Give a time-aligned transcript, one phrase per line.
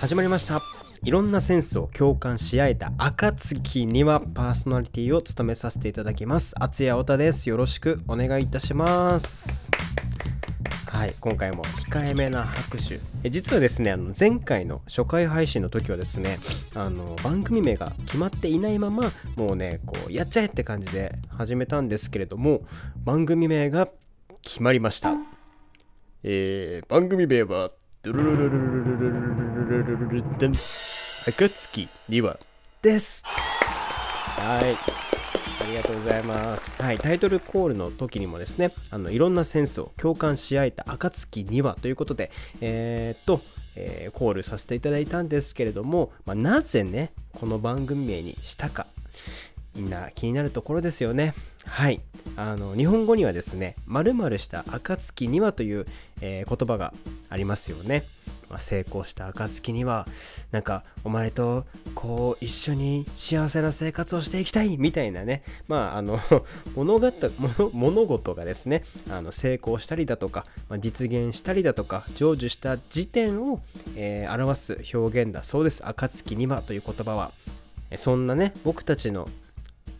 [0.00, 0.60] 始まりました。
[1.02, 6.54] いろんなセンスを共感し合えた暁にはパーソナリティを務めさせていただきます。
[6.56, 7.48] 厚谷太田です。
[7.48, 9.72] よろしくお願いいたします。
[10.86, 13.00] はい今回も控えめな拍手。
[13.24, 16.38] え実はですねあの前回の初回配信の時はですね
[16.76, 22.62] あの番組名が決まっていないままもうねこうやっちゃえって感じで始めたんですけれども
[23.04, 23.88] 番組名が
[24.42, 25.14] 決まりました。
[26.22, 27.70] えー、番組名は
[28.00, 30.52] ドゥルルルルルルルルルルルルルン
[31.26, 32.38] 暁には
[32.80, 34.76] ですはい
[35.64, 36.82] ありがとうございます。
[36.82, 42.30] はい、タイトルコールの時にもですね、あのいろんなセンスを共感し合えた暁にはということで、
[42.60, 43.42] えー、っと、
[43.74, 48.86] えー、コールさせていただいたんですけれども、まあ、なぜね、この番組名にしたか、
[49.74, 51.34] みんな気になるところですよね。
[51.66, 52.00] はい。
[52.38, 55.86] あの日本語にはですね、〇〇した暁にはという、
[56.20, 56.94] えー、言葉が
[57.28, 58.04] ありますよね。
[58.48, 60.06] まあ、成功した暁には
[60.52, 65.42] なんかお前とこう一緒に幸せな生活をしていきたいみたいなね。
[65.66, 66.20] まああの
[66.76, 73.60] 物語物物事がですねあの成功したりだとか、まあ、実現したりだとか成就した時点を、
[73.96, 75.84] えー、表す表現だそうです。
[75.84, 77.32] 暁にはという言葉は。
[77.96, 79.26] そんなね僕たちの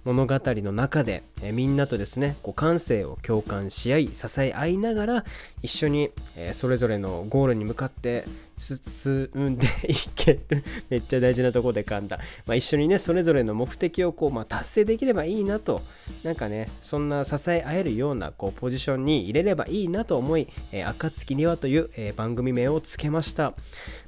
[0.08, 5.24] 物語の中で、えー、みんなとですねこう感性を共感し合い支え合いながら
[5.62, 8.24] 一緒に、えー、それぞれのゴールに向かって
[8.58, 10.62] 進んでいける。
[10.90, 15.82] めっちゃ大事なとこで噛んだ、まあ、一緒にねそれぞれの目的をこう、まあ、達成できればいいなと。
[16.22, 23.54] なんかねそんな支え合えるようなこうポジションに入れればいいなと思い「えー、暁には」という、えー、番組名をつけました。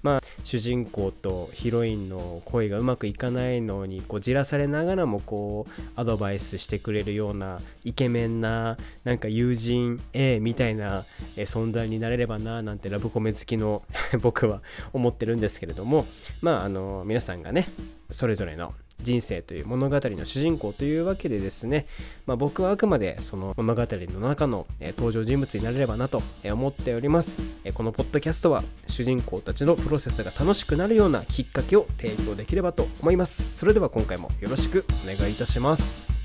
[0.03, 11.05] まあ主人公とヒロインの恋がうまくいかないのにこうじらされながらもこうアドバイスしてくれるようなイケメンななんか友人 A みたいな、
[11.41, 13.83] え存在になれればななんてラブコメ好きの
[14.21, 16.07] 僕は思ってるんですけれども
[16.41, 17.69] まああの皆さんがね
[18.11, 21.87] それぞれの人生という物語の主人公というわけでですね、
[22.27, 33.57] まあ、僕はあくまでその物語の中の、え登場人物になれればなと思っております、えこのポッドキャストは主人公たちのプロセスが楽しくなるようなきっかけを提供できればと思います。
[33.57, 36.20] それでは今回もよろしくお願いいたします。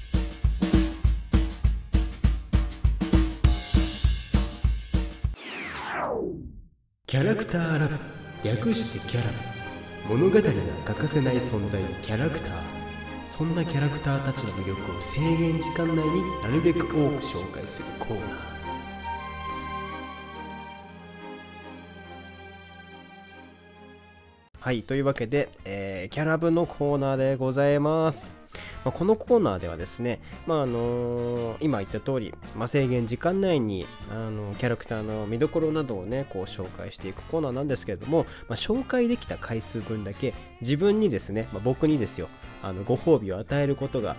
[7.08, 8.00] キャラクターラブ
[8.44, 9.30] 略してキャラ
[10.10, 10.42] 物語が
[10.86, 12.52] 欠かせない存在のキャラクター。
[13.30, 18.30] そんなキャラクターたちの魅力を制限時間内になるべく多く紹介するコーナー。
[24.60, 28.34] はいというわけで、えー、キャラ部のコーナーでございます。
[28.86, 42.30] まあ、このコーナーではですね、まああのー、今言った通り、まあ、制限時間内に、あのキャラクターの見どころなどをねこう紹介していくコーナーなんですけれども、まあ、紹介できた回数分だけ自分にですね、まあ、僕にですよ
[42.62, 44.16] あのご褒美を与えることが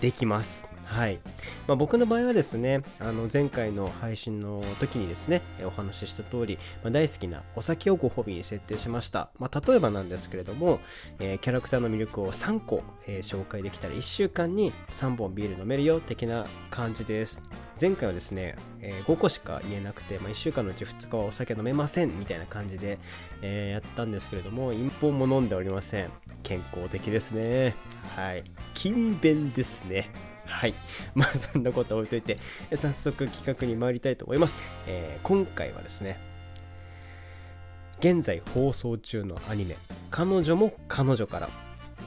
[0.00, 0.69] できます。
[0.90, 1.20] はい。
[1.68, 9.30] まあ、僕の場合はですね、あの前回の配信の時にですね、お話しした通り、まあ、大好きなお酒をご褒美に設定しました。
[9.38, 10.80] まあ、例えばなんですけれども、
[11.20, 17.40] えー、キャラクターの魅力を3個、えー、紹介できたら1週間に3本ビール飲めるよ的な感じです。
[17.80, 22.98] 前回はですね、えー、5個しか言えなくて、まあ、1週間のうち2日はお酒飲めませんみたいな感じで、
[23.42, 26.10] え、やったんですけれども、1本も飲んでおりません。
[26.42, 27.76] 健康的ですね。
[28.16, 28.42] はい。
[28.74, 30.29] 勤勉ですね。
[30.50, 30.74] はい。
[31.14, 32.38] まあ、そんなこと置いといて、
[32.74, 34.56] 早速企画に参りたいと思います。
[34.86, 36.18] えー、今回はですね、
[38.00, 39.76] 現在放送中のアニメ、
[40.10, 41.48] 彼女も彼女から、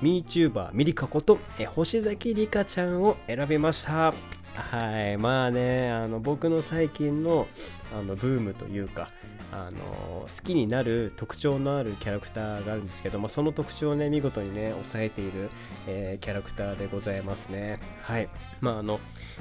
[0.01, 4.13] MeTuber ミリカこと、え星崎リカちゃんを選びました。
[4.55, 5.17] はい。
[5.17, 7.47] まあね、あの、僕の最近の、
[7.93, 9.09] あの、ブームというか、
[9.53, 15.51] あの好きになる特徴のあるキャラクターがあるんですけどもその特徴をね見事にね抑えている、
[15.87, 18.29] えー、キャラクターでございますねはい
[18.61, 18.99] まああの、ま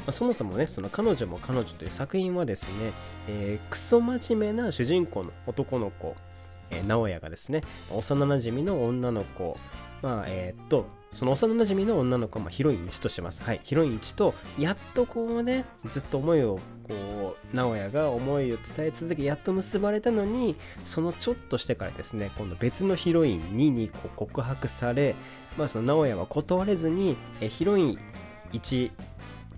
[0.08, 2.92] あ、そもそもねその彼女も彼女という作品はですね、
[3.26, 6.14] えー、クソ真面目な主人公の男の子、
[6.70, 9.56] えー、直哉がですね幼なじみの女の子
[10.02, 13.42] まあえー、っとその幼なじみの女の子は、まあ、ヒロイン1としてます。
[13.42, 25.14] はい、ヒロイン1と、やっとこうね、ずっと思いを、こう、直哉が思いを伝え続け、やっと結ばれたのに、そのちょっとしてからですね、今度別のヒロイン2にこう告白され、
[25.58, 27.98] まあその直哉は断れずに、えヒロイン
[28.52, 28.90] 1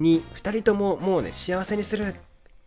[0.00, 2.16] に2人とももうね、幸せにする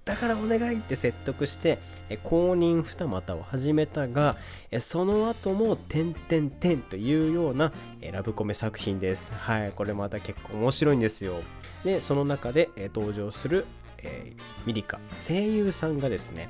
[0.07, 1.79] だからお願いって説得して、
[2.23, 4.37] 公認二股を始めたが、
[4.79, 7.73] その後も、点々点というような、
[8.13, 9.33] ラブコメ作品です。
[9.33, 11.41] はい、これまた結構面白いんですよ。
[11.83, 13.65] で、その中で、登場する、
[14.01, 16.49] えー、ミリカ、声優さんがですね、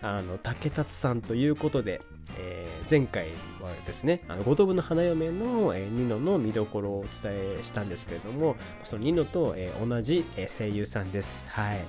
[0.00, 2.00] あの、竹達さんということで、
[2.38, 3.28] えー、前回
[3.60, 11.46] はですね、あの五等分の花嫁の、えー、ニノの見どころをお伝えしたんですけれども、そのニノと、えー、同じ、声優さんです。
[11.48, 11.80] はい。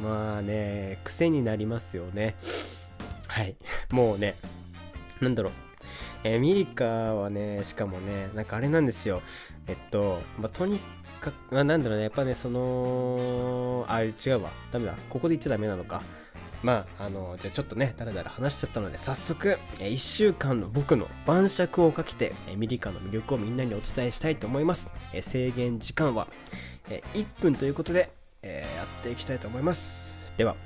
[0.00, 2.34] まあね、癖になりますよね。
[3.28, 3.56] はい。
[3.90, 4.34] もうね、
[5.20, 5.52] なんだろう。
[6.24, 9.22] え、ミリカはね、しかもね、なんかあれなんですよ。
[9.66, 10.80] えっと、まあ、とに
[11.20, 14.50] かく、あなんだろうね、やっぱね、その、あ、違うわ。
[14.70, 14.94] ダメだ。
[15.08, 16.02] ここで言っちゃダメなのか。
[16.62, 24.90] まあ、あの、じゃあちょっとね、だらだら話しちゃったので、早速、え1週間の僕の晩酌をかけて、えミリカの魅力をみんなにお伝えしたいと思います。
[25.12, 26.28] え制限時間は、
[26.88, 28.12] え1分ということで、
[28.42, 30.12] えー、やっていきたいと思います。
[30.36, 30.56] では、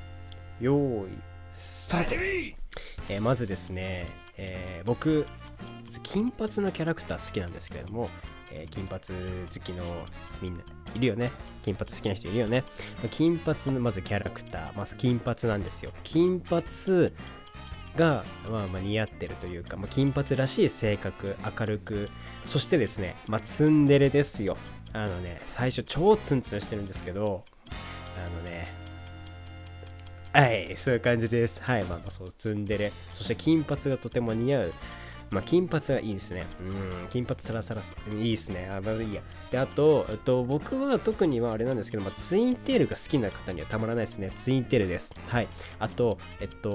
[0.61, 1.11] よーい、
[1.55, 2.15] スタート
[3.11, 4.07] えー、まずですね、
[4.39, 5.27] えー、僕、
[6.03, 8.09] 金髪のキャラクター好きなんですけれども、
[8.53, 9.85] えー、金髪好きの
[10.41, 10.63] みんな
[10.95, 11.31] いるよね。
[11.63, 12.65] 金髪好きな人いるよね。
[13.11, 15.91] 金髪のまずキャラクター、まず金髪なんですよ。
[16.03, 16.65] 金髪
[17.97, 22.09] が、まあ、まあ似合ってるというか、まあ、金髪らしい性格、明るく、
[22.45, 24.57] そしてですね、まあ、ツンデレですよ。
[24.93, 27.45] あのね、最初超ツンツンしてるんですけど、
[28.27, 28.67] あのね、
[30.33, 31.63] はい、そういう感じです。
[31.63, 32.93] はい、まあ、まあ、そう、ツンデレ。
[33.11, 34.71] そして金髪がとても似合う
[35.31, 36.47] まあ、金髪はいいですね。
[36.61, 37.83] うん、金髪サラサラ、
[38.15, 38.71] いいですね。
[38.73, 39.23] あ、まあ、いいや。
[39.51, 44.31] で、あと、えっと、僕は特にはあれなんですけど、まあ、ツインテールが好きな方にはたまらないですね。
[44.31, 45.11] ツインテールです。
[45.29, 45.49] はい。
[45.79, 46.71] あと、えっと、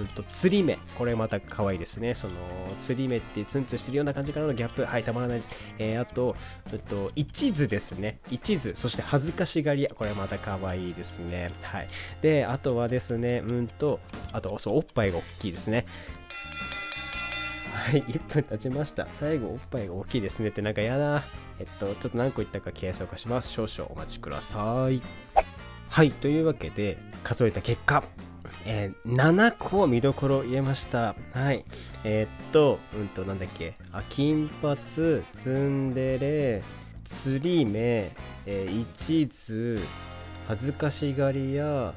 [0.00, 0.78] うんと、釣り目。
[0.96, 2.14] これまた可愛いですね。
[2.14, 2.34] その、
[2.78, 4.84] 釣り目ってツンツンしてるような感じからのギャップ。
[4.84, 5.52] はい、たまらないです。
[5.78, 6.36] えー、あと、
[6.72, 8.20] えっと、一途ですね。
[8.30, 8.74] 一途。
[8.74, 9.90] そして恥ずかしがり屋。
[9.94, 11.50] これまた可愛いですね。
[11.62, 11.88] はい。
[12.22, 14.00] で、あとはですね、うんと、
[14.32, 15.86] あと、そう、おっぱいが大きいですね。
[17.74, 19.08] はい、1分経ちました。
[19.10, 21.24] 最後、おっぱいが大きいですねってなんかやだ。
[21.58, 23.50] えっと、ちょっと何個言ったか計測化します。
[23.50, 25.02] 少々お待ちください。
[25.88, 28.04] はい、というわけで、数えた結果、
[28.64, 31.16] えー、7個見どころ言えました。
[31.32, 31.64] はい。
[32.04, 33.74] えー、っと、うんと、なんだっけ。
[33.92, 34.76] あ、金髪、
[35.32, 36.62] ツンデレ、
[37.04, 38.16] 釣り目、
[38.46, 39.80] えー、一途、
[40.48, 41.92] 恥ずかしがり屋、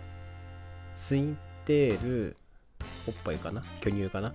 [0.96, 2.38] ツインテール、
[3.08, 3.64] おっぱいかな？
[3.80, 4.34] 巨乳かな？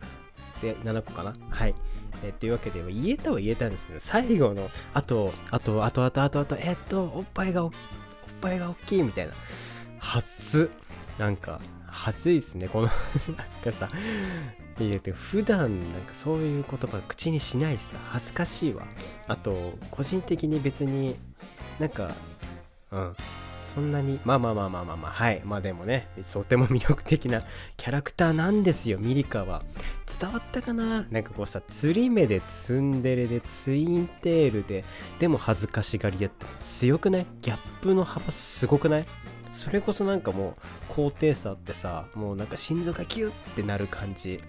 [0.62, 1.34] で、7個かな？
[1.50, 1.74] はい。
[2.22, 7.70] えー、というわけで、言えたは言えたんですけど、最後の、あと、あと、あと、あと、あと、あと、えっと、おっぱいがお、っ
[8.40, 9.34] ぱいが大きいみたいな。
[9.98, 10.70] 初。
[11.18, 12.86] なんか、恥ずいっすね、この
[13.36, 13.90] なんかさ、
[14.78, 18.86] いや、普段なんかそういう言葉口にしないしさ、恥ずかしいわ。
[19.28, 21.16] あと、個人的に別に
[21.78, 22.14] なんか、
[22.90, 23.16] うん、
[23.74, 25.40] そんなに、まあまあまあまあまあまあ、はい。
[25.44, 27.42] まあでもね、とても魅力的な
[27.76, 29.62] キャラクターなんですよ、ミリカは。
[30.20, 31.06] 伝わったかな？
[31.10, 34.84] なんかこうさ、釣り目でツンデレでツインテールで、
[35.18, 37.26] でも恥ずかしがり屋って強くない？
[37.40, 39.06] ギャップの幅すごくない？
[39.52, 44.40] それこそなんかもう高低差ってさ、もうなんか心臓がキュッてなる感じ。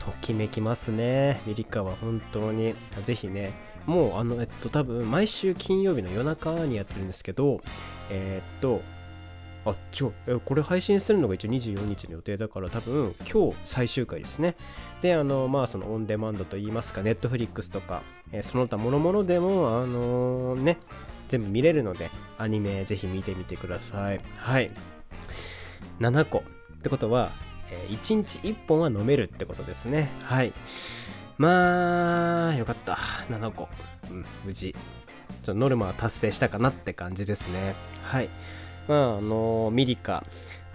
[0.00, 1.40] ときめきますね。
[1.46, 2.76] ミリカは本当に。
[3.04, 3.52] ぜひね、
[3.86, 7.60] もうあの、えっと、多分毎週金曜日の夜中にやってるんですけど、
[8.10, 8.82] えー、っと、
[9.64, 14.56] あ、違う、これ配信するのが一応24日の予定だから多分今日最終回ですね。
[15.02, 18.02] で、あの、まあそのオンデマンドといいますか、ネットフリックスとか、
[18.32, 20.78] えー、その他諸々でも、あのー、ね、
[21.28, 24.20] 全部見れるので、アニメぜひ見てみてください。
[24.36, 24.70] はい。
[26.00, 26.38] 7個。
[26.38, 26.42] っ
[26.82, 27.30] てことは、
[27.70, 30.10] えー、1日1本は飲めるってことですね。
[30.22, 30.52] はい。
[31.38, 32.98] まあ、よかった。
[33.30, 33.68] 7個。
[34.10, 34.74] うん、無事。
[35.42, 37.74] ちょノルマは達成したかなって感じですね。
[38.02, 38.30] はい。
[38.88, 40.24] まあ、あの、ミリカ、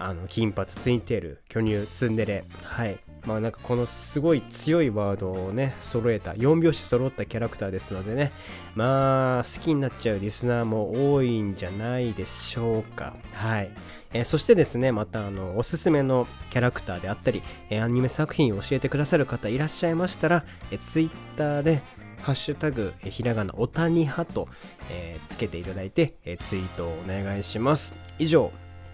[0.04, 2.44] あの、金髪、ツインテール、巨乳、ツンデレ。
[2.62, 2.98] はい。
[3.24, 8.32] まあなんかこのすごい強いワードをね、揃えた、4拍子揃ったキャラクターですのでね、
[8.74, 13.14] まあ好きになっちゃうリスナーも多いんじゃないでしょうか。
[13.32, 13.70] はい。
[14.12, 21.82] えー、そしてですね、またあの、おすすめのキャラクターであったり、えー、アニメ作品を教えてくださる方いらっしゃいましたら、えー、Twitter で、
[22.22, 24.48] ハッシュタグ、えひらがな、おたにはと、
[24.90, 27.94] えー、つけていただいて、えツイートをお願いします。
[28.20, 28.52] 以上、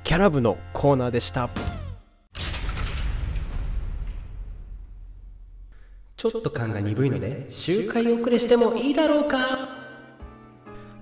[0.08, 1.50] キャラ部のコーナーでした。
[6.16, 9.68] ちょっと感が鈍いので周回遅れしてもいいだろうか。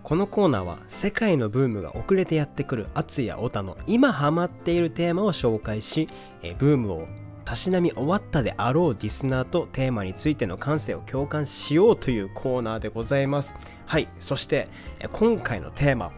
[0.03, 6.09] このコーナーは世界のブームが遅れてやってくるアツやオタの今ハマっているテーマを紹介し
[6.43, 7.07] えブームを
[7.45, 13.55] たしなみ終わったであろうディスナーとテーマについての感性を共感しようというコーナーでございます。
[13.87, 14.69] はいそして
[15.13, 16.11] 今回のテーマ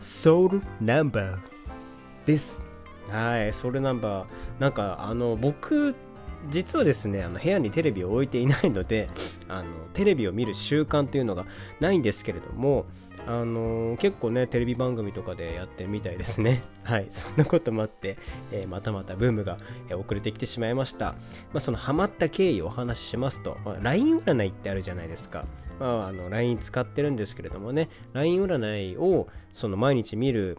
[0.00, 1.55] ソウルナンバー。
[2.26, 2.62] です。
[3.08, 4.26] はいソウルナンバー。
[4.60, 5.94] なんかあの僕
[6.50, 9.08] 実はですねあの部屋にテレビを置いていないので
[9.48, 11.46] あのテレビを見る習慣というのが
[11.80, 12.84] ないんですけれども
[13.26, 16.62] あのー、結構ねテレビ番組とかでやってるみたいですね。
[16.84, 18.18] はいそんなこともあって、
[18.52, 19.56] えー、またまたブームが、
[19.88, 21.12] え遅れてきてしまいました。
[21.52, 25.44] まあそのハマった経緯をお話ししますと、まあ、LINE 占いってあるじゃないですか。
[25.80, 30.58] まあ、あの LINE 使ってるんですけれどもね LINE 占いをその毎日見る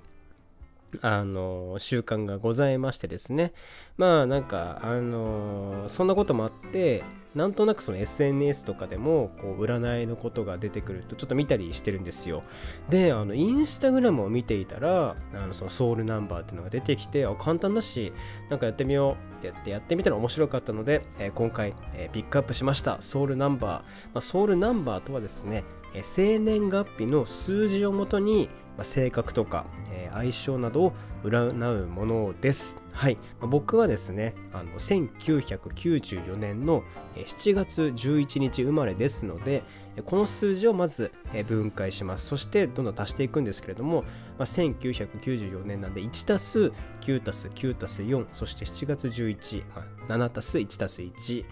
[1.01, 3.53] あの習慣がございましてですね。
[3.97, 7.03] まあなんかあのそんなこともあって
[7.35, 12.43] なんとなくその SNS とかでもこう占いのことが出てくるとちょっと見たりしてるんですよ。
[12.89, 18.13] であのインスタグラムを見ていたらあのそのソウルナンバーっていうのが出てきてあ簡単だし
[18.49, 22.97] なんかやってみようってやってやってみたら面白かったので、えー、今回、えー、ピックアップしました。
[23.01, 23.83] ソウルナンバー、ま
[24.15, 25.63] あ、ソウルナンバーとはですね、
[25.93, 30.93] え、生年月日の数字をもとにまあ、性格とか、えー、相性などを
[31.23, 32.77] 占うものです。
[32.93, 39.63] はい、まあ、僕はですねあの1994年の7月11日生まれですので
[40.05, 41.11] この数字をまず
[41.47, 44.07] 分解しますそしてどんどん足していくんですけれども、ま
[44.39, 51.45] あ、1994年なんで1たす9たす9たす4そして7月117たす1たす1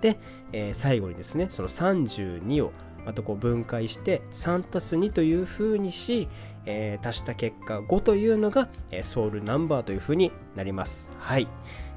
[0.00, 0.18] で、
[0.52, 2.72] えー、最後にですね、その32を
[3.04, 6.28] またこう分解して 3+2 というふうにし、
[6.66, 11.10] えー、足した結果5というのが、えー、ソウルナンバーというふうになります。
[11.18, 11.48] はい。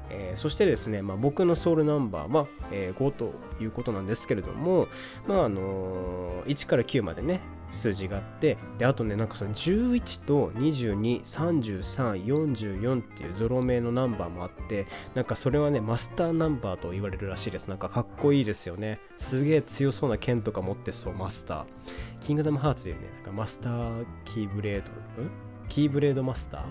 [0.08, 4.88] えー、そしてですね、まあ、僕のソウルナンバーは、えー、5ということなんですけれども、
[5.26, 7.40] まああのー、1から9までね
[7.76, 17.68] 数字があってであとねなんかその11と223344っていうゾロ目のナンバーもあってなんかそれはねマスターナンバーと言われるらしいです。
[17.68, 18.98] なんかかっこいいですよね。
[19.18, 21.64] すげえ強そうな剣とか持ってそうマスター。
[22.20, 23.02] キングダムハーツでいうね。
[23.14, 24.90] なんかマスターキーブレード
[25.22, 25.30] ん？
[25.68, 26.64] キーブレードマスター？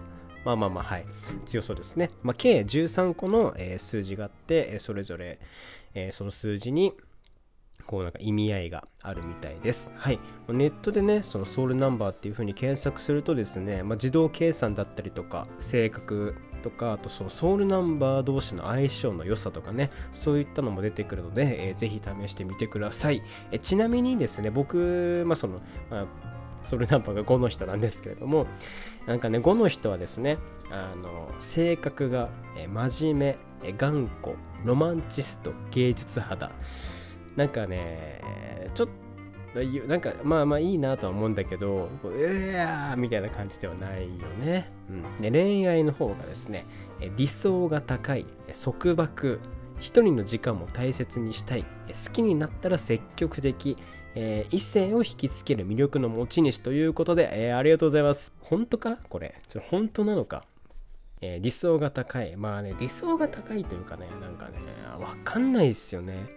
[0.45, 1.05] まあまあまあ、はい。
[1.45, 2.11] 強そうですね。
[2.21, 5.39] まあ、計13個の、えー、数字があって、えー、それぞれ、
[5.95, 6.93] えー、その数字に、
[7.85, 9.91] こうなんか意味合いがあるみたいです。
[9.95, 10.19] はい。
[10.49, 23.21] ネットでね、そのソウルナンバーっていう風に検索するとですね、まあ、自動計算だったりとか、性格とか、あとそのソウルナンバー同士の相性の良さとかね、そういったのも出てくるので、えー、ぜひ試してみてください。
[23.51, 26.05] えちなみにですね、僕、まあその、まあ、
[26.65, 28.47] ソウルナンバーが5の人なんですけれども、
[29.05, 30.39] なんかね、5の人はですね、
[30.71, 32.29] あの性格が、
[32.67, 36.51] 真面目、頑固、ロマンチスト、芸術肌。
[37.35, 38.21] なんかね、
[38.73, 38.93] ちょっと、
[39.87, 44.69] なんかまあまあいいなとは思うんだけど、うやーみたいな感じではないよね。
[44.89, 46.65] うん、で恋愛の方がですね、
[47.15, 49.39] 理想が高い、束縛、
[49.79, 53.77] 一人の時間も大切にしたい、好きになったら積極的、
[54.13, 58.33] えー、異性を引きつける魅力の持ち主ということで、えー、ありがとうございます。
[58.41, 58.97] 本当か？
[59.09, 59.35] これ。
[59.47, 60.45] ちょ本当なのか？
[61.21, 62.35] えー、理想が高い。
[62.35, 64.57] まあね、理想が高いというかね、なんかね、
[64.99, 66.27] わかんないですよね。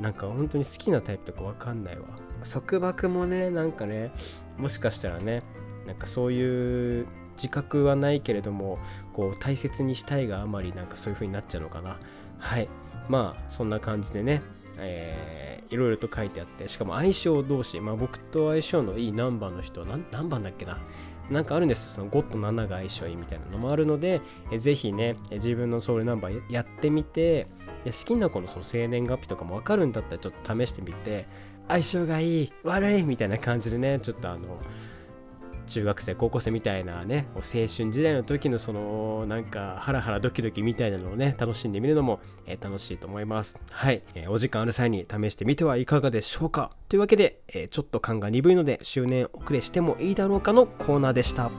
[0.00, 2.06] なんか本当に好きなタイプとかわかんないわ。
[2.50, 4.12] 束縛もね、なんかね、
[4.56, 5.42] もしかしたらね、
[5.86, 8.78] なんかそういう自覚はないけれども、
[9.12, 11.98] こう大切にしたいがあまりなんかそういう風になっちゃうのかな。
[12.38, 12.68] はい。
[13.08, 14.42] まあ、そんな感じでね、
[14.76, 20.78] えー、いろいろと書いてあって、しかも相性同士、まあ僕と相性のいい何番の人何番だっけな
[21.30, 21.90] なんかあるんですよ。
[21.90, 27.48] その5と7が相性いいみたいなのもあるので、えぜひね、自分のソウルナンバーやってみて、
[27.84, 31.26] で好きな子のその生年月日とかもわかるんだったらちょっと試してみて、
[31.68, 34.58] 相性がいい、悪いみたいな感じでね、ちょっとあの、
[35.68, 43.56] 中学生高校生みたいなね青春時代の時のそのなんかハラハラドキドキみたいなのをね楽しんでみるのも、えー、楽しいと思います。
[43.70, 46.72] はい、えー、お時間ある際に試してみてはいかがでしょうか。
[46.88, 51.50] というわけで、えー、ちょっと感が鈍いので周年遅れしてもいいだろうかのコーナーでした。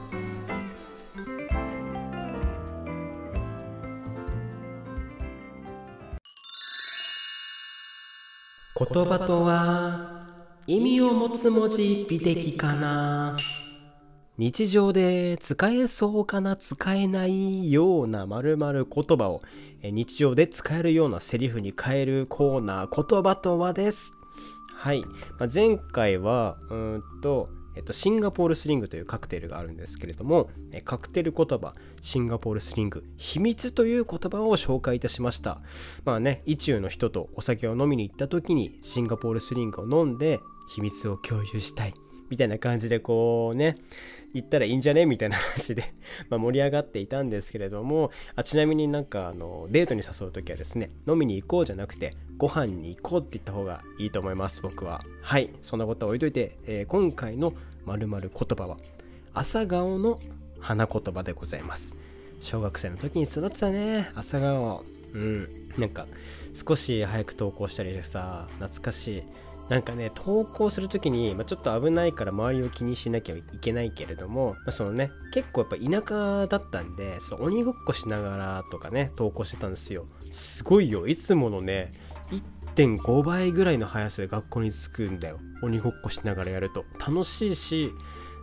[8.80, 13.36] 言葉とは意味を持つ文字美的かな
[14.38, 19.42] 日常で使えそうかな使えないような〇〇言葉を
[19.84, 24.14] 日常で使えるようなセリフに変えるコーナー言葉とはです。
[24.74, 25.02] はい。
[25.38, 30.50] まあ、前回は、うんと、えっと、シンガポールスリングというカクテルがあるんですけれども、
[30.84, 35.62] カクテル言葉、シンガポールスリング、秘密という言葉を紹介いたしました。
[36.04, 41.94] まあね、意中の人とお酒を飲みに行った時にシンガポールスリングを飲んで秘密を共有したい。
[42.30, 43.78] みたいな感じでこうね、
[44.36, 45.08] 行ったらいいんじゃね？
[45.08, 45.92] みたいな話で
[46.30, 57.54] ま盛り上がっていたんですけれどもあちなみになんかあのデートに誘う時はですね飲みに行こうじゃなくてご飯に行こうって言った方がいいと思います僕ははいそんなことは置いといて、えー、今回の
[57.86, 58.78] まる言葉は
[59.34, 60.20] 朝顔の
[60.60, 61.96] 花言葉でございます。
[62.40, 64.84] 小学生の時に育ってたね朝顔。
[65.14, 65.50] うん。
[65.78, 66.08] なんか
[66.54, 69.24] 少し早く投稿したりしてさ懐かしい。
[69.70, 80.08] なんかね投稿する時に、まあ、ちょっと危ないから周りを気にしなきゃいけないけれども、まあ、そのね結構やっぱ田舎だったんでその鬼ごっこしながらとかね投稿してたんですよ。
[80.32, 81.08] すごいよ。
[81.08, 81.94] いつものね
[82.76, 85.40] 1.5倍ぐらいの速さで学校に着くんだよ。
[85.62, 86.86] 鬼ごっこしながらやると。
[87.00, 87.92] 楽しいし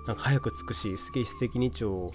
[0.07, 2.13] なんか早く着くしすげえ一石二鳥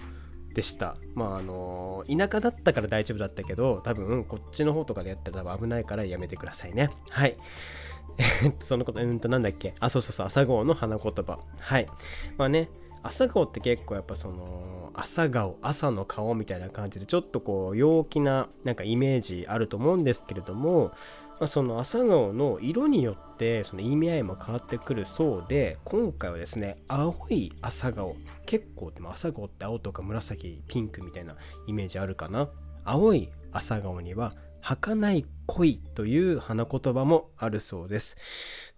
[0.54, 0.96] でした。
[1.14, 6.90] まああの田舎だったから大丈夫だったけど多分こっちの方とかでやったら多分危ないからやめてくださいね。
[7.10, 7.36] はい。
[8.60, 9.74] そのこと、うんとなんだっけ？
[9.80, 11.38] あ、そうそうそう、朝顔の花言葉。
[11.58, 11.88] はい。
[12.36, 12.68] まあね、
[13.02, 20.92] 朝顔って結構やっぱその、朝顔、朝の顔みたいな感じで、ちょっとこう、陽気ななんかイメージあると思うんですけれども、
[21.42, 28.14] まあ、その朝顔の色によってその意味合いも変わってくるそうで今回はですね青い朝顔
[28.46, 31.34] 結構でも朝顔って青とか紫ピンクみたいな
[31.66, 32.48] イメージあるかな
[32.84, 38.16] 青い朝顔には儚い恋という花言葉もあるそうです。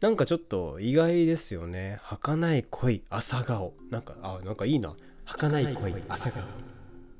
[0.01, 1.99] なんかちょっと意外ですよね。
[2.01, 3.75] 儚い恋、朝顔。
[3.91, 4.97] なんか、あ、なんかいいな。
[5.27, 6.43] 儚い恋、朝顔。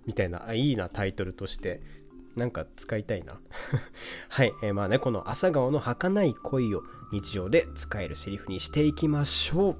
[0.07, 1.83] みたいな、あ、いいな、タイトルとして。
[2.37, 3.41] なんか使いたいな。
[4.29, 9.77] はい、えー、まあね、この朝顔の儚い恋を日常で使えるセリフにしていきましょう。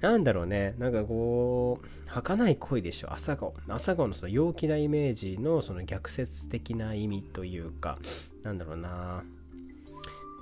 [0.00, 3.54] なんだろうね、なんかこう、儚い恋でしょ、朝顔。
[3.68, 7.98] 朝顔のその陽気なイメージのその逆説的な意味というか、
[8.42, 9.24] なんだろうな。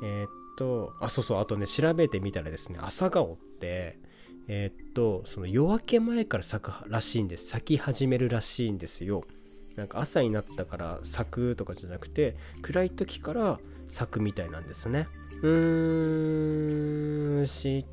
[0.02, 3.99] えー、っと、あ、そうそう、あとね、調べてみたらですね、朝顔って、
[4.47, 7.49] えー、っと、その夜明け前から咲くらしいんです。
[7.49, 9.25] 咲き始めるらしいんですよ。
[9.79, 13.59] なんか朝になったから咲くとかじゃなくて、暗い時から
[13.89, 15.09] 咲くみたいなんですね。
[15.43, 17.85] うーん、知っ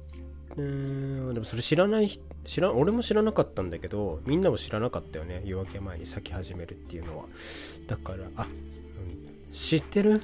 [0.57, 2.09] うんでもそれ知らない
[2.45, 5.41] 知ら俺も知らなかったんだけどみんなも知らなかったよね。
[5.45, 7.25] 夜明け前に咲き始めるっていうのは。
[7.87, 10.21] だからあ、うん、知ってる？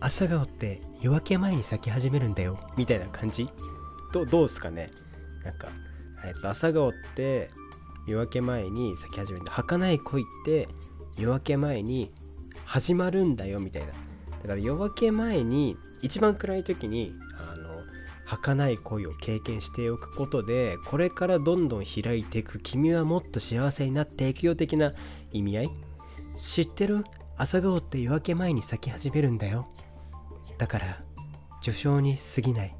[0.00, 2.58] 朝顔って夜明け前に咲き始めるんだよ。
[2.76, 3.46] みたいな感じ？
[4.12, 4.90] どどうすかね？
[5.44, 5.68] なんか、
[6.24, 7.50] えっと、朝顔って
[8.06, 10.68] 夜明け前に咲き始めるんだ儚い恋って
[11.16, 12.10] 夜明け前に
[12.64, 13.88] 始まるんだよみたいな。
[14.42, 17.82] だから夜明け前に一番暗い時にあの
[18.24, 24.92] 儚い恋を経験しておくことでこれからどんどん開いていく君はもっと幸せになっていくよ的な
[25.30, 25.70] 意味合い。
[26.36, 27.04] 知ってる？
[27.36, 29.68] 朝顔って夜明け前に咲き始めるんだよ。
[30.58, 31.00] だから
[31.62, 32.76] 序章に過ぎない。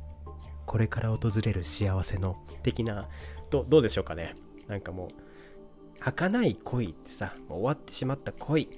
[0.67, 3.09] これから訪れる幸せの的な
[3.51, 4.35] どうでしょうかね。
[4.69, 5.11] なんかもう
[5.99, 8.69] 儚い恋ってさもう終わってしまった恋。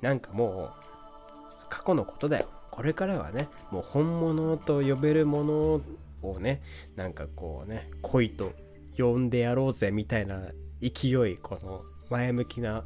[0.00, 2.48] なんかもう過去のことだよ。
[2.70, 5.80] これからはねもう本物と呼べるもの
[6.22, 6.62] をね
[6.96, 8.52] なんかこうね恋と
[8.96, 12.84] 呼んでやろうぜみたいな勢いこの前向きな、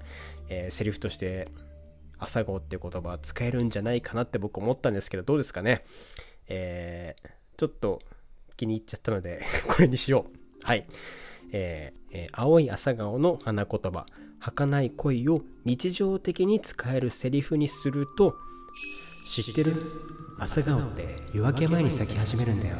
[0.48, 1.48] えー、セリフとして
[2.18, 5.84] 朝顔っていう言葉は使えるんじゃないかなって僕思ったんですけどどうですかね？
[6.48, 8.00] えー、ちょっと
[8.56, 10.66] 気に入っちゃったのでこれにしよう。
[10.66, 10.86] はい。
[11.52, 14.06] ええー、青い朝顔の花言葉
[14.40, 18.36] 儚い恋を日常的に使えるセリフにすると
[19.26, 19.74] 知ってる？
[20.38, 22.76] 朝顔って夜明け前に咲き始めるんだよ。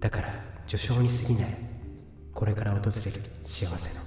[0.00, 0.34] だから
[0.66, 1.58] 序章に過ぎない。
[2.34, 3.22] これから訪れる。
[3.44, 4.04] 幸せの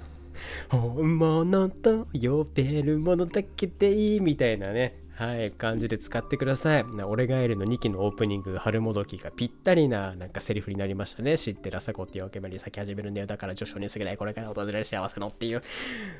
[0.68, 5.05] 本物と呼べるものだけでいいみたいなね。
[5.16, 6.84] はい感じで使ってください。
[7.06, 11.38] 俺がエルの2期のオープニング春もどきがぴったりななんかセリフになりましたね。
[11.38, 15.62] 知ってる朝子って夜明け前に咲き始めるんだよだから序章に過ぎないこれから訪れる幸せのっていう。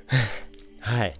[0.80, 1.14] はい。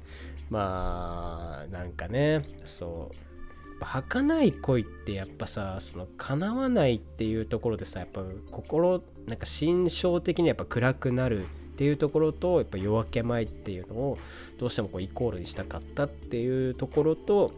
[0.49, 3.85] まあなんかねそう。
[3.85, 14.19] 儚い恋ってやっぱさその叶わないっていうところでさやっぱ心なんか心象的にやっぱ暗くなるっていうところとやっぱ夜明け前っていうのを
[14.57, 17.53] どうしてもこうイコールにしたかったっていうところと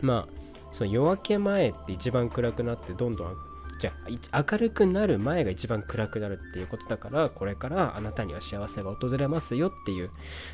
[0.00, 3.36] まあその夜明け前って一番暗くなってどんどん
[3.78, 3.92] じゃ
[4.32, 10.10] あ明るくなる前が一番暗くなるっていうことだからこれからあなたには幸せが訪れますよっていう、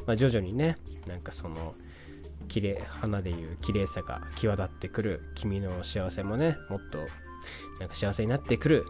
[0.07, 0.76] まあ、徐々にね
[1.07, 1.74] なんかその
[2.48, 6.98] 綺麗花でいう綺麗さが際立ってくる君の幸せもねもっと
[7.79, 8.85] なんか幸せになってくる。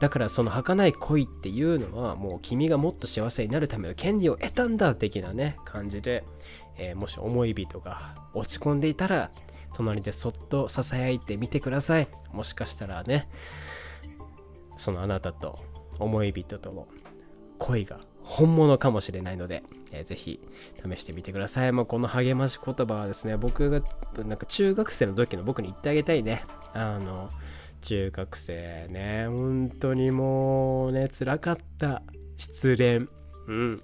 [0.00, 6.22] だからその儚い恋っていうのはもう君がもっと幸せになるための権利を得たんだ的なね感じで、
[6.76, 9.32] えー、もし思い人が落ち込んでいたら
[9.74, 13.28] 隣でそっとささやいてみてくださいもしかしたらね
[14.76, 15.58] そのあなたと
[15.98, 16.86] 思い人との
[17.58, 20.38] 恋が本物かもしれないので、えー、ぜひ
[20.84, 21.72] 試してみてください。
[21.72, 23.80] もうこの励まし言葉はですね、僕が
[24.22, 26.44] なんか中学生の時の僕に言ってあげたいね。
[26.74, 27.30] あの、
[27.80, 32.02] 中学生ね、本当にもうね、辛かった。
[32.36, 33.08] 失恋。
[33.48, 33.82] うん。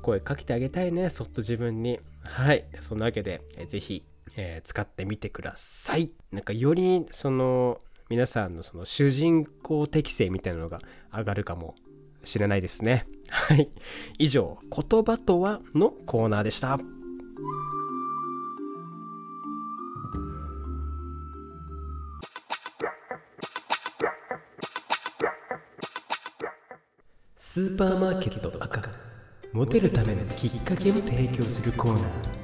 [0.00, 4.04] 声かけてあげたいねそっと自分にはいそんなわけで、えー、ぜひ、
[4.36, 6.10] えー、使ってみてください。
[6.30, 10.80] なんかよりその皆さんのその主人公適性みたいなのが
[11.14, 11.74] 上がるかも
[12.24, 13.06] しれないですね。
[13.30, 13.70] はい。
[14.18, 16.78] 以上言葉とはのコーナーでした。
[27.36, 28.82] スーパーマーケット赤。
[29.52, 32.41] モテるためのきっかけを提供するコーナー。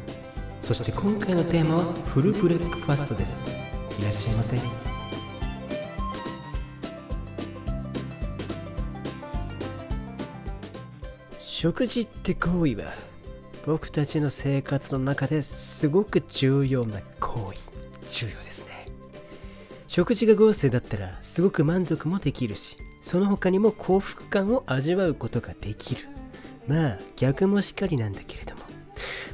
[0.68, 3.50] そして今回のテーマはフルブレックファストです
[3.98, 4.58] いらっしゃいませ
[11.38, 12.92] 食事って行為は
[13.64, 18.88] 僕たちの生活の中ですごく重要な行為重要ですね
[19.86, 26.02] 食事が合成だったらすごく満足もできるしその他にも幸福感を味わうことができる。
[26.66, 28.60] まあ逆もしかりなんだけれども。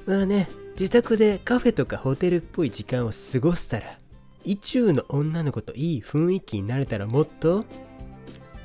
[0.06, 3.96] まあね、自宅でカフェとかホテルっぽい時間を過ごしたら、
[4.44, 7.64] 意中の女の子といい雰囲気になれたらもっと、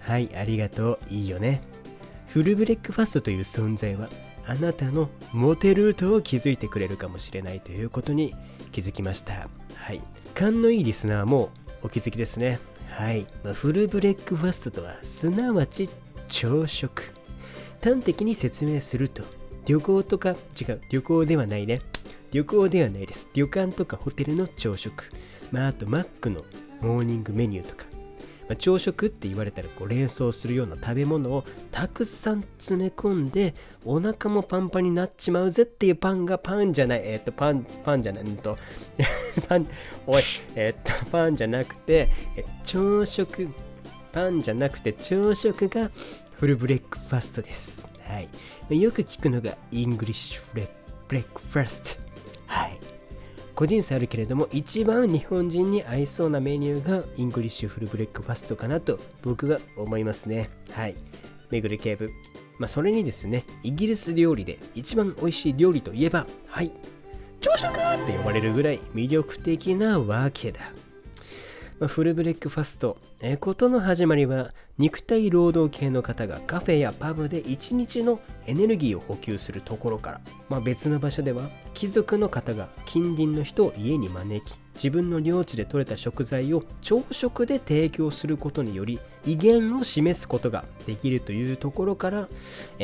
[0.01, 1.61] はい、ありがとう、いいよね。
[2.27, 4.09] フルブレックファストという存在は、
[4.47, 8.33] あなたのモテルートを築いてくれるかもしれないということに
[8.71, 9.47] 気づきました。
[9.75, 10.01] はい。
[10.33, 11.51] 勘のいいリスナーも
[11.83, 12.59] お気づきですね。
[12.89, 15.89] はい、まあ、フルブレックファストとはすなわち
[16.27, 17.13] 朝食
[17.83, 19.23] 端的に説明すると
[19.65, 21.81] 旅行とか違う旅行ではないね
[22.31, 25.11] 旅行ではないです旅館とかホテルの朝食
[25.51, 26.43] まああとマックの
[26.81, 27.85] モーニングメニューとか
[28.47, 33.53] まあ、朝食って言われたらこう連想するような食べ物をたくさん詰め込んで
[33.85, 38.57] お腹もパンパンになっちまうぜっていうパンがパンじゃないえっ、とパンパンじゃないんと
[39.47, 39.67] パン
[40.07, 40.23] おい
[40.55, 42.09] えっ、とパンじゃなくて
[42.63, 43.49] 朝食
[44.11, 45.91] パンじゃなくて朝食が
[46.39, 47.83] フルブレックファストです。
[48.07, 48.25] は
[48.69, 48.81] い。
[48.81, 50.59] よく聞くのがイングリッシュブ
[51.15, 52.08] レックファスト。
[53.59, 60.49] 個人差あるけれども一番日本人に合いそうなメニューがイングリッシュフルブレックファストかなと僕は思いますね。
[60.71, 60.95] はい。
[61.49, 62.09] メグレ警部。
[62.57, 66.71] まあそれにですねイギリス料理で一番美味しい料理といえばはい。
[67.41, 70.61] 朝食って呼ばれるぐらい魅力的なわけだ。
[71.79, 92.29] まあ、フルブレックファスト、えー、ことの始まりは肉体労働系の方がカフェやパブで1日のエネルギーを補給するところから、まあ、別の場所では貴族の方が近隣の人を家に招き自分の領地で採れた食材を朝食で提供することにより威厳を示すことができるというところから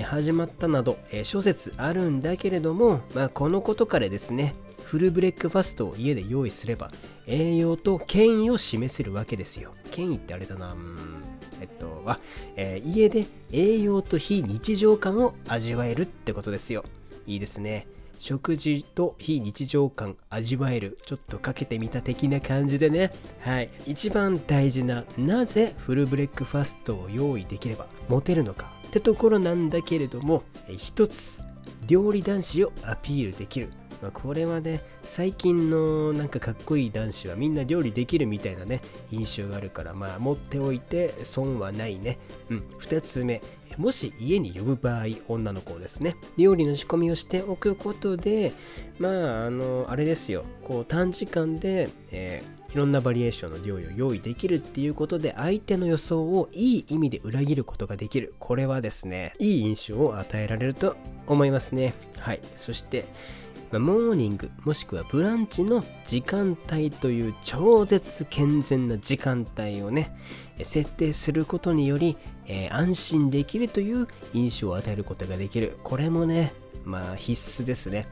[0.04, 6.92] 始まったなど諸説あるんだけれども、まあ、このことからですねフルブレックファストを家で用意すれば
[7.26, 9.74] 栄養と権威を示せるわけですよ。
[9.90, 10.74] 権威ってあれだな。
[10.74, 11.24] うん
[11.60, 12.20] えっと、あ、
[12.56, 16.86] えー、家で栄養と非日常感を味わえるってことですよ。
[17.26, 17.88] いいですね。
[18.20, 20.98] 食事と非日常感味わえる。
[21.04, 23.12] ちょっとかけてみた的な感じでね。
[23.42, 23.70] はい。
[23.88, 30.44] 一番大事な、なぜフルブレックファストを用意できればモテるのかってところなんだけれども、
[30.78, 31.42] 一つ、
[31.88, 33.70] 料理男子をアピールできる。
[34.02, 38.82] まあ、これはね、最近のなんかかっこいい男子はみんな料理できるみたいなね、
[39.12, 42.20] 印象があるから、まあ持っておいて損はないね。
[42.50, 43.42] うん、二つ目、
[43.78, 48.54] もし家に呼ぶ場合、女の子ですね、料理の仕込みをしておくことで、
[49.00, 58.34] まあ、あの、あれですよ、こう短時間で、えー、いろんなバリエーションの料理を用意できるっていうことで相手の予想をいい意味で裏切ることができる。
[58.40, 60.96] これはですね、いい印象を与えられると
[61.28, 61.94] 思いますね。
[62.18, 62.42] はい。
[62.56, 63.06] そして、
[63.72, 70.16] まあ、モーニングもしくはブランチの時間帯という超絶健全な時間帯をね
[70.62, 78.08] 設定することにより、えー、安心できるという印象を与えることができるこれもねまあ必須ですね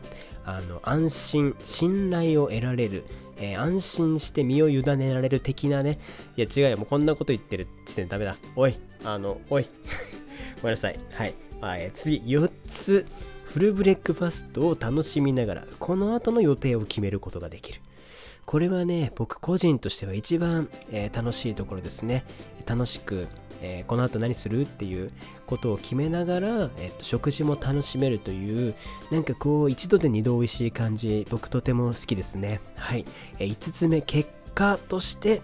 [0.45, 3.05] あの安心信頼を得られる
[3.37, 5.99] えー、安心して身を委ねられる的なね。
[6.37, 6.77] いや、違うよ。
[6.77, 8.37] もうこんなこと言ってる時点でダメだ。
[8.55, 9.67] おい、あの、おい。
[10.61, 10.99] ごめんなさい。
[11.11, 11.33] はい。
[11.59, 13.05] まあ、次、4つ。
[13.53, 17.81] フルブレックファストを楽しみながら、この後の予定を決めることができる。
[18.47, 22.25] これはね、僕個人としては一番、えー、楽しいところですね。
[22.65, 23.27] 楽しく、
[23.61, 25.11] えー、この後何するっていう
[25.45, 26.47] ことを決めながら、
[26.79, 28.73] えー、食事も楽しめるという、
[29.11, 32.59] なんかこう、一度で二度美味しい感じ、僕とても好きですね。
[32.75, 33.05] はい。
[33.37, 35.43] えー、5つ目、結果として、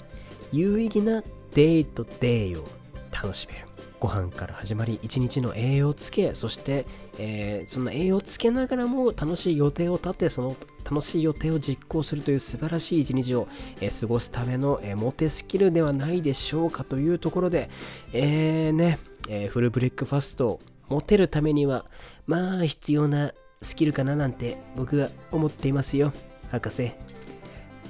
[0.51, 1.21] 有意義な
[1.53, 2.65] デートデイを
[3.11, 3.68] 楽しめる。
[3.99, 6.85] ご飯から始まり一日の栄養をつけそして、
[7.17, 13.47] えー、その栄養をつけながらも楽しい予定を立てその楽しい予定を実行するという素晴らしい一日を、
[13.81, 17.69] えー、過ごすための、えー、モテスキルではないでしょうかというところで、
[18.13, 21.85] えー、ね、えフルブレックファストをモテるためには
[22.25, 26.13] まあ必要なスキルかななんて僕は思っていますよ。
[26.49, 26.93] 博士。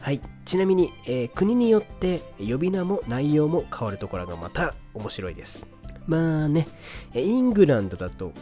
[0.02, 0.22] はい。
[0.46, 5.79] ちなみに、えー、国によって呼び名も内容も変わるところがまた面白いです。
[6.10, 6.68] まあね。
[7.14, 8.34] イングランドだと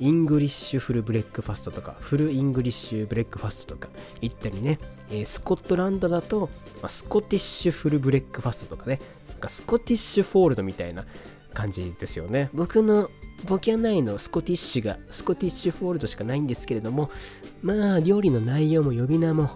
[0.00, 3.88] イングリッシュフルブレックファストとかフルイングリッシュブレックファストとか
[4.20, 6.50] 言ったりね、え、スコットランドだと、
[6.82, 8.98] ま、スコティッシュフルブレックファストとかね。
[9.24, 11.06] スコティッシュフォールドみたいな
[11.54, 12.50] 感じですよね。
[12.52, 13.08] 僕の
[13.46, 17.10] ボキャ内のスコティッシュがスコティッシュフォールドしかないんですけれども
[17.60, 19.50] まあ料理の内容も呼び名も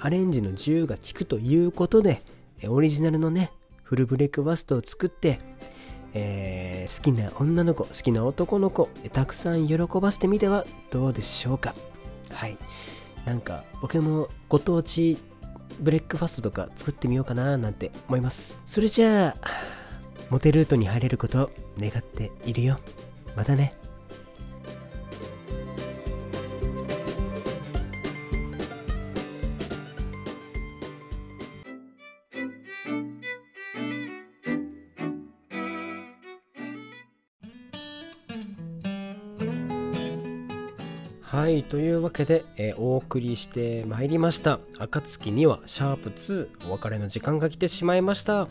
[0.00, 2.20] アレンジの自由が利くということで
[2.68, 3.50] オリジナルのね
[3.82, 5.40] フルブレックファストを作って
[6.14, 6.53] えー、
[6.86, 11.74] 好きな女の子好きな男の子たくさん喜ばせてみてはどうでしょうか。
[12.30, 12.56] はい。
[13.24, 15.18] なんか僕もご当地
[15.80, 18.58] ブレックファストとか作ってみようかななんて思います。
[18.66, 19.50] それじゃあ
[20.30, 22.78] モテルートに入れること願っているよ。
[23.36, 23.74] またね。
[41.74, 44.60] というわけで、えー、お送りしてまいりました。
[44.78, 48.46] 暁にはシャープ2、お別れの時間が来てしまいました。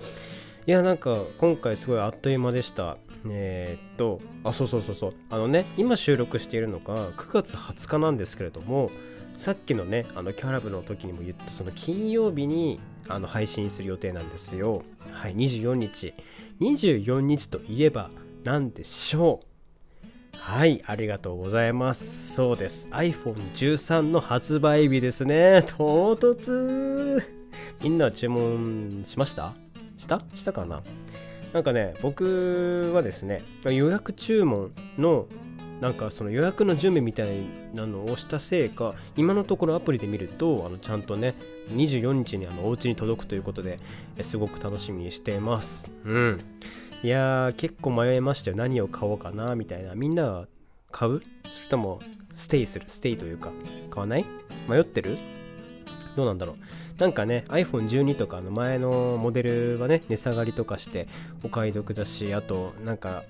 [0.67, 2.97] いや、なんか今回すごいあっという間でした。
[3.29, 5.13] えー、っと、あ、そうそうそうそう。
[5.29, 8.91] あのね、今収録しているのが9月20日なんですけれども、
[9.37, 14.83] さっきのね、あのキャラブの時にも言った、その金曜日にあの配信する予定なんですよ。
[15.13, 16.13] はい、24日。
[16.59, 18.09] 24日といえば
[18.43, 19.52] 何でしょう
[20.37, 22.33] はい、ありがとうございます。
[22.33, 22.87] そうです。
[22.91, 25.63] iPhone13 の発売日ですね。
[25.65, 27.23] 唐突
[27.81, 29.53] みんな注文しました？
[29.97, 30.21] した？
[30.35, 30.83] したかな？
[31.53, 35.27] なんかね、僕はですね、予約注文の
[35.81, 37.29] なんかその予約の準備みたい
[37.73, 41.35] なのをしたせいか今のところアプリで見るとあのちゃんとね
[41.71, 43.79] 24日にあのお家に届くということで
[44.21, 46.39] すごく楽しみにしていますうん
[47.03, 48.57] いやー結構迷いましたよ。
[48.57, 49.93] 何を買おうかなみたいな。
[49.93, 50.47] みんなは
[50.89, 51.21] 買う？
[51.49, 51.99] それとも
[52.33, 52.85] ステイする？
[52.87, 53.51] ステイというか。
[53.91, 54.25] 買わない？
[54.69, 55.17] 迷ってる？
[56.15, 56.55] どうなんだろう。
[56.97, 61.09] なんかね iPhone12 とかの前のモデルはね値下がりとかして
[61.43, 63.23] お買い得だしあとなんか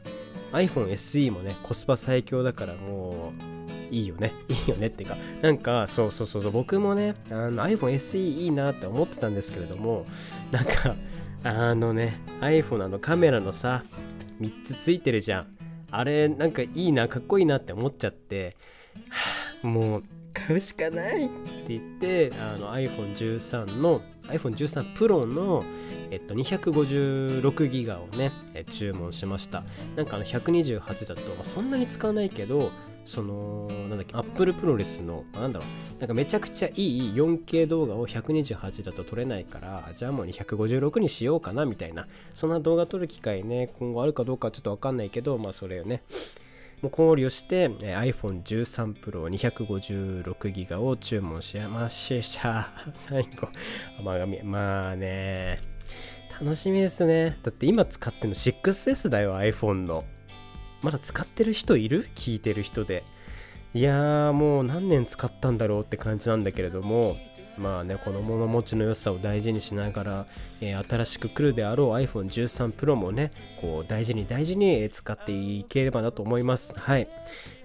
[0.52, 3.32] iPhone SE もねコスパ最強だからも
[3.92, 4.34] ういいよね。
[4.50, 5.18] いいよねっていうか。
[5.42, 6.52] なんかそうそうそうそう。
[6.52, 10.06] 僕もね iPhone SE いいなって思ってたんですけれども
[10.52, 10.96] なんか
[11.44, 13.84] あのね iPhone のカメラのさ
[14.40, 15.48] 3つついてるじゃん
[15.92, 18.58] あれなんかいいなかっこいいなって思っちゃって、
[19.62, 20.04] もう
[20.34, 21.34] 買うしかないって
[21.68, 25.64] 言ってあの iPhone13 の iPhone13 Pro の
[26.14, 28.32] えっと、256ギガをね、
[28.72, 29.64] 注文しました。
[29.96, 32.72] なんかあの128だと、まあ、そんなに使わないけど、
[33.06, 36.00] そのなんだっけアップルプロレスのなんだろう。
[36.00, 42.08] なんかめちゃくちゃいい 4K 動画を128だと撮れないからじゃあもう256にしようかなみたいな。
[42.34, 46.04] そんな動画撮る機会ね今後あるかどうかちょっとわかんないけどまあそれをね
[46.84, 52.74] もう考慮して、iPhone13 Pro 256ギガを注文しました。
[52.94, 53.48] 最後
[54.00, 54.44] 甘がみ。
[54.44, 55.62] まあね。
[56.42, 57.40] 楽しみですね。
[57.42, 60.04] だって今使ってるの 6S だよ iPhone の。
[60.84, 62.10] まだ使ってる人いる？
[62.14, 63.04] 聞いてる人で。
[63.74, 67.18] いやーもう何年使ったんだろうって感じなんだけれども、
[67.58, 70.28] まあね、この物持ちの良さを大事にしながら、
[70.62, 76.74] えー、新しく来るであろう iPhone13 Pro もね、こう大事に大事に使っていければなと思います。
[76.76, 77.08] はい。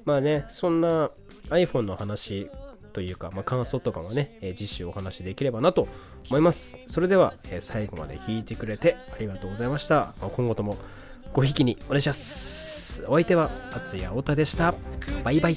[0.04, 1.10] まあね、そんな
[1.50, 2.50] iPhone の話
[2.92, 5.88] というか、まあ、感想とかもね、えー、次週お話できればなと
[6.30, 6.78] 思います。
[6.86, 10.14] それでは、えー、最後まで聞いてくれてありがとうございました。
[10.22, 10.78] ま、今後とも
[11.32, 12.48] ごひきにお願いします。
[13.06, 14.74] お相手は達也太田でした
[15.24, 15.56] バイバイ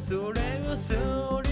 [0.00, 1.49] それはそれ